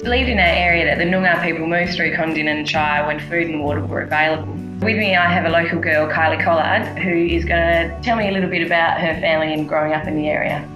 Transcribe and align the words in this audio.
believed 0.00 0.28
in 0.28 0.38
our 0.38 0.44
area 0.44 0.84
that 0.84 0.98
the 0.98 1.04
Noongar 1.04 1.42
people 1.42 1.66
moved 1.66 1.94
through 1.94 2.14
Kondinin 2.14 2.66
Shire 2.66 3.06
when 3.06 3.18
food 3.18 3.48
and 3.48 3.62
water 3.62 3.84
were 3.84 4.02
available. 4.02 4.52
With 4.52 4.96
me, 4.96 5.16
I 5.16 5.26
have 5.26 5.44
a 5.44 5.48
local 5.48 5.80
girl, 5.80 6.08
Kylie 6.08 6.42
Collard, 6.42 6.98
who 6.98 7.10
is 7.10 7.44
going 7.44 7.60
to 7.60 8.00
tell 8.02 8.16
me 8.16 8.28
a 8.28 8.32
little 8.32 8.48
bit 8.48 8.64
about 8.64 9.00
her 9.00 9.20
family 9.20 9.52
and 9.52 9.68
growing 9.68 9.92
up 9.92 10.06
in 10.06 10.16
the 10.16 10.28
area. 10.28 10.66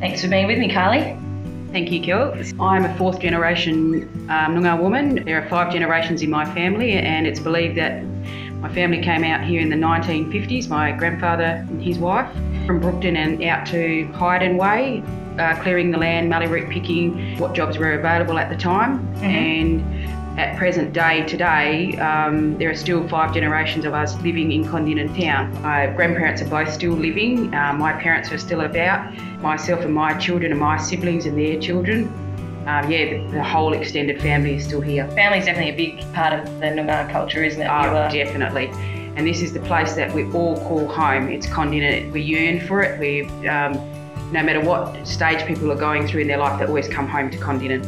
Thanks 0.00 0.22
for 0.22 0.28
being 0.28 0.46
with 0.46 0.58
me, 0.58 0.68
Kylie. 0.68 1.16
Thank 1.72 1.90
you, 1.90 2.00
Kel. 2.02 2.34
I'm 2.60 2.84
a 2.84 2.94
fourth 2.96 3.20
generation 3.20 4.04
um, 4.30 4.54
Noongar 4.54 4.80
woman. 4.80 5.24
There 5.24 5.42
are 5.42 5.48
five 5.48 5.72
generations 5.72 6.22
in 6.22 6.30
my 6.30 6.44
family, 6.54 6.92
and 6.92 7.26
it's 7.26 7.40
believed 7.40 7.76
that 7.76 8.02
my 8.60 8.72
family 8.72 9.00
came 9.00 9.22
out 9.24 9.44
here 9.44 9.60
in 9.60 9.68
the 9.68 9.76
1950s, 9.76 10.68
my 10.68 10.90
grandfather 10.92 11.64
and 11.68 11.82
his 11.82 11.98
wife, 11.98 12.30
from 12.66 12.80
Brookton 12.80 13.16
and 13.16 13.42
out 13.44 13.66
to 13.68 14.06
Hyden 14.12 14.56
Way, 14.56 15.02
uh, 15.38 15.60
clearing 15.62 15.90
the 15.92 15.98
land, 15.98 16.28
mallee 16.28 16.46
root 16.46 16.68
picking, 16.68 17.38
what 17.38 17.54
jobs 17.54 17.78
were 17.78 17.92
available 17.92 18.38
at 18.38 18.50
the 18.50 18.56
time. 18.56 18.98
Mm-hmm. 19.14 19.24
And 19.24 20.38
at 20.40 20.56
present 20.56 20.92
day 20.92 21.24
today, 21.26 21.96
um, 21.98 22.58
there 22.58 22.70
are 22.70 22.76
still 22.76 23.06
five 23.08 23.32
generations 23.32 23.84
of 23.84 23.94
us 23.94 24.20
living 24.22 24.52
in 24.52 24.64
Kondinin 24.64 25.16
town. 25.20 25.52
My 25.62 25.86
grandparents 25.86 26.42
are 26.42 26.48
both 26.48 26.72
still 26.72 26.92
living. 26.92 27.54
Uh, 27.54 27.72
my 27.74 27.92
parents 27.92 28.30
are 28.32 28.38
still 28.38 28.62
about. 28.62 29.12
Myself 29.40 29.80
and 29.80 29.94
my 29.94 30.14
children 30.14 30.52
and 30.52 30.60
my 30.60 30.76
siblings 30.76 31.26
and 31.26 31.38
their 31.38 31.60
children. 31.60 32.27
Um, 32.68 32.90
yeah, 32.90 33.16
the, 33.16 33.28
the, 33.30 33.42
whole 33.42 33.72
extended 33.72 34.20
family 34.20 34.56
is 34.56 34.64
still 34.66 34.82
here. 34.82 35.08
Family 35.12 35.38
is 35.38 35.46
definitely 35.46 35.72
a 35.72 35.76
big 35.76 36.12
part 36.12 36.34
of 36.34 36.44
the 36.60 36.66
Noongar 36.66 37.10
culture, 37.10 37.42
isn't 37.42 37.62
it? 37.62 37.66
Oh, 37.66 38.10
definitely. 38.12 38.66
And 39.16 39.26
this 39.26 39.40
is 39.40 39.54
the 39.54 39.60
place 39.60 39.94
that 39.94 40.12
we 40.12 40.30
all 40.32 40.54
call 40.68 40.86
home. 40.86 41.30
It's 41.30 41.46
Kondinin. 41.46 42.12
We 42.12 42.20
yearn 42.20 42.60
for 42.60 42.82
it. 42.82 43.00
We 43.00 43.22
um, 43.48 43.72
no 44.32 44.42
matter 44.42 44.60
what 44.60 45.08
stage 45.08 45.46
people 45.46 45.72
are 45.72 45.78
going 45.78 46.06
through 46.06 46.20
in 46.20 46.28
their 46.28 46.36
life, 46.36 46.58
they 46.60 46.66
always 46.66 46.88
come 46.88 47.08
home 47.08 47.30
to 47.30 47.38
Kondinin. 47.38 47.82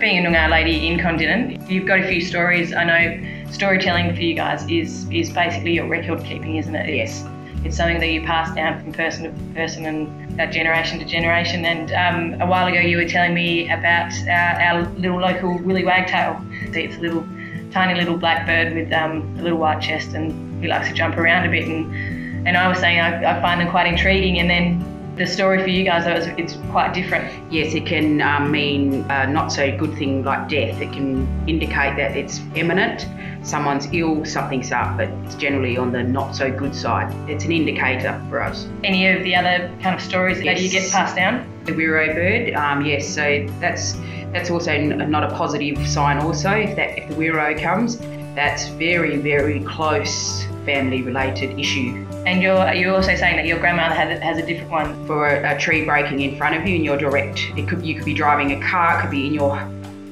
Being 0.00 0.24
a 0.24 0.26
Noongar 0.26 0.48
lady 0.50 0.88
in 0.88 0.98
Kondinin, 0.98 1.68
you've 1.68 1.86
got 1.86 2.00
a 2.00 2.08
few 2.08 2.22
stories. 2.22 2.72
I 2.72 2.84
know 2.84 3.50
storytelling 3.52 4.14
for 4.14 4.22
you 4.22 4.34
guys 4.34 4.66
is 4.70 5.06
is 5.10 5.30
basically 5.34 5.74
your 5.74 5.86
record 5.86 6.24
keeping, 6.24 6.56
isn't 6.56 6.74
it? 6.74 6.94
Yes. 6.94 7.20
It's 7.20 7.33
something 7.72 7.98
that 8.00 8.08
you 8.08 8.22
pass 8.22 8.54
down 8.54 8.82
from 8.82 8.92
person 8.92 9.24
to 9.24 9.54
person 9.54 9.86
and 9.86 10.40
uh, 10.40 10.46
generation 10.46 10.98
to 10.98 11.04
generation. 11.04 11.64
And 11.64 11.92
um, 11.92 12.40
a 12.40 12.46
while 12.46 12.66
ago, 12.66 12.80
you 12.80 12.96
were 12.96 13.08
telling 13.08 13.34
me 13.34 13.70
about 13.70 14.12
our, 14.28 14.60
our 14.60 14.82
little 14.94 15.20
local 15.20 15.58
Willy 15.58 15.84
Wagtail. 15.84 16.44
It's 16.74 16.96
a 16.96 17.00
little 17.00 17.26
tiny 17.70 17.98
little 17.98 18.16
black 18.16 18.46
bird 18.46 18.74
with 18.74 18.92
um, 18.92 19.36
a 19.38 19.42
little 19.42 19.58
white 19.58 19.80
chest, 19.80 20.14
and 20.14 20.62
he 20.62 20.68
likes 20.68 20.88
to 20.88 20.94
jump 20.94 21.16
around 21.16 21.46
a 21.46 21.50
bit. 21.50 21.68
And 21.68 22.14
and 22.46 22.56
I 22.56 22.68
was 22.68 22.78
saying 22.78 23.00
I, 23.00 23.38
I 23.38 23.40
find 23.40 23.60
them 23.60 23.70
quite 23.70 23.86
intriguing. 23.86 24.38
And 24.38 24.50
then 24.50 24.93
the 25.16 25.26
story 25.26 25.62
for 25.62 25.68
you 25.68 25.84
guys, 25.84 26.04
though, 26.04 26.34
it's 26.36 26.54
quite 26.70 26.92
different. 26.92 27.52
Yes, 27.52 27.74
it 27.74 27.86
can 27.86 28.20
um, 28.20 28.50
mean 28.50 29.04
a 29.10 29.26
not 29.26 29.52
so 29.52 29.76
good 29.76 29.94
thing 29.94 30.24
like 30.24 30.48
death. 30.48 30.80
It 30.80 30.92
can 30.92 31.26
indicate 31.48 31.96
that 31.96 32.16
it's 32.16 32.40
imminent, 32.54 33.06
someone's 33.42 33.86
ill, 33.92 34.24
something's 34.24 34.72
up, 34.72 34.96
but 34.96 35.08
it's 35.24 35.36
generally 35.36 35.76
on 35.76 35.92
the 35.92 36.02
not 36.02 36.34
so 36.34 36.50
good 36.50 36.74
side. 36.74 37.12
It's 37.28 37.44
an 37.44 37.52
indicator 37.52 38.20
for 38.28 38.42
us. 38.42 38.66
Any 38.82 39.08
of 39.08 39.22
the 39.22 39.36
other 39.36 39.70
kind 39.80 39.94
of 39.94 40.00
stories 40.00 40.42
yes. 40.42 40.56
that 40.56 40.62
you 40.62 40.70
get 40.70 40.90
passed 40.90 41.16
down? 41.16 41.48
The 41.64 41.72
Wiro 41.72 42.12
bird, 42.14 42.54
um, 42.54 42.84
yes, 42.84 43.08
so 43.08 43.46
that's 43.60 43.96
that's 44.32 44.50
also 44.50 44.76
not 44.76 45.22
a 45.22 45.34
positive 45.36 45.86
sign. 45.86 46.18
Also, 46.18 46.50
if 46.50 46.74
that 46.76 46.98
if 46.98 47.08
the 47.08 47.14
Wiro 47.14 47.60
comes, 47.60 47.98
that's 48.34 48.68
very 48.68 49.16
very 49.16 49.60
close 49.60 50.44
family 50.64 51.02
related 51.02 51.58
issue. 51.58 52.06
And 52.26 52.42
you're 52.42 52.72
you're 52.72 52.94
also 52.94 53.14
saying 53.14 53.36
that 53.36 53.46
your 53.46 53.58
grandmother 53.58 53.94
has, 53.94 54.20
has 54.22 54.38
a 54.38 54.46
different 54.46 54.70
one 54.70 55.06
for 55.06 55.28
a, 55.28 55.54
a, 55.54 55.58
tree 55.58 55.84
breaking 55.84 56.20
in 56.20 56.36
front 56.36 56.56
of 56.56 56.66
you 56.66 56.76
and 56.76 56.84
you're 56.84 56.98
direct. 56.98 57.50
It 57.56 57.68
could 57.68 57.84
you 57.84 57.94
could 57.94 58.04
be 58.04 58.14
driving 58.14 58.52
a 58.52 58.68
car, 58.68 58.98
it 58.98 59.02
could 59.02 59.10
be 59.10 59.26
in 59.26 59.34
your 59.34 59.56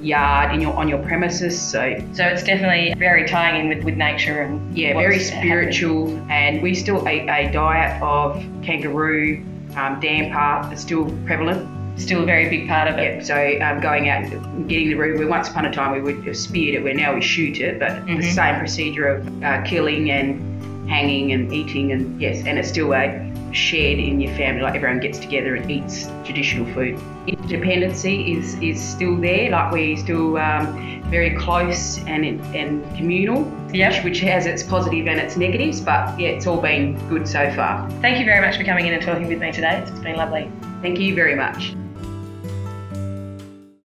yard, 0.00 0.54
in 0.54 0.60
your 0.60 0.75
on 0.75 0.88
your 0.88 1.03
premises. 1.03 1.60
So 1.60 1.99
so 2.12 2.25
it's 2.25 2.43
definitely 2.43 2.94
very 2.99 3.26
tying 3.26 3.60
in 3.60 3.69
with, 3.69 3.84
with 3.84 3.97
nature 3.97 4.43
and 4.43 4.76
yeah, 4.76 4.94
very 4.94 5.19
spiritual. 5.19 6.09
And 6.31 6.62
we 6.62 6.75
still 6.75 7.09
eat 7.09 7.28
a 7.28 7.50
diet 7.50 8.03
of 8.03 8.44
kangaroo, 8.62 9.44
um, 9.76 10.00
damper, 10.00 10.72
is 10.72 10.81
still 10.81 11.06
prevalent 11.26 11.81
still 11.97 12.22
a 12.22 12.26
very 12.26 12.48
big 12.48 12.69
part 12.69 12.88
of 12.88 12.98
it. 12.98 13.16
Yep. 13.16 13.25
So 13.25 13.60
um, 13.64 13.80
going 13.80 14.08
out 14.08 14.25
and 14.25 14.69
getting 14.69 14.88
the 14.88 14.94
root, 14.94 15.28
once 15.28 15.48
upon 15.48 15.66
a 15.66 15.72
time 15.72 15.92
we 15.92 16.00
would 16.00 16.25
have 16.25 16.36
speared 16.36 16.75
it, 16.76 16.82
where 16.82 16.94
now 16.94 17.14
we 17.14 17.20
shoot 17.20 17.60
it, 17.60 17.78
but 17.78 17.91
mm-hmm. 17.91 18.20
the 18.20 18.30
same 18.30 18.58
procedure 18.58 19.06
of 19.08 19.42
uh, 19.42 19.62
killing 19.62 20.10
and 20.10 20.88
hanging 20.88 21.32
and 21.32 21.52
eating, 21.52 21.92
and 21.92 22.20
yes, 22.20 22.44
and 22.44 22.58
it's 22.58 22.69
still 22.69 22.92
a 22.92 23.32
shared 23.52 23.98
in 23.98 24.20
your 24.20 24.34
family, 24.34 24.62
like 24.62 24.75
everyone 24.75 24.98
gets 24.98 25.19
together 25.19 25.54
and 25.54 25.70
eats 25.70 26.06
traditional 26.25 26.66
food. 26.72 26.98
Interdependency 27.26 28.38
is, 28.38 28.54
is 28.62 28.82
still 28.82 29.16
there, 29.16 29.50
like 29.50 29.70
we're 29.72 29.97
still 29.97 30.38
um, 30.38 31.02
very 31.10 31.36
close 31.36 31.98
and, 32.06 32.25
and 32.56 32.82
communal, 32.97 33.50
yep. 33.72 33.92
which, 33.92 34.04
which 34.04 34.20
has 34.20 34.47
its 34.47 34.62
positive 34.62 35.06
and 35.06 35.20
its 35.20 35.36
negatives, 35.36 35.81
but 35.81 36.19
yeah, 36.19 36.28
it's 36.28 36.47
all 36.47 36.60
been 36.60 36.97
good 37.08 37.28
so 37.28 37.50
far. 37.52 37.88
Thank 38.00 38.19
you 38.19 38.25
very 38.25 38.41
much 38.41 38.56
for 38.56 38.64
coming 38.64 38.86
in 38.86 38.94
and 38.94 39.02
talking 39.02 39.28
with 39.28 39.38
me 39.38 39.52
today. 39.52 39.84
It's 39.86 40.00
been 40.00 40.16
lovely. 40.16 40.50
Thank 40.81 40.98
you 40.98 41.14
very 41.14 41.34
much. 41.34 41.75